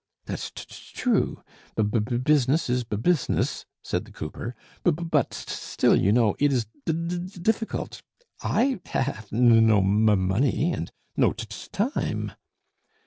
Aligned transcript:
"That's 0.25 0.49
t 0.49 0.65
true; 0.67 1.43
b 1.75 1.83
b 1.83 1.99
business 2.17 2.71
is 2.71 2.83
b 2.83 2.97
business," 2.97 3.67
said 3.83 4.05
the 4.05 4.11
cooper. 4.11 4.55
"B 4.83 4.89
b 4.89 5.03
but, 5.03 5.31
st 5.31 5.49
still, 5.51 5.95
you 5.95 6.11
know, 6.11 6.35
it 6.39 6.51
is 6.51 6.65
d 6.87 6.91
d 6.93 7.17
difficult. 7.39 8.01
I 8.41 8.79
h 8.83 8.87
have 8.93 9.29
n 9.31 9.67
no 9.67 9.77
m 9.77 10.09
m 10.09 10.27
money 10.27 10.73
and 10.73 10.87
n 10.89 10.91
no 11.17 11.33
t 11.33 11.45
t 11.45 11.67
time." 11.71 12.31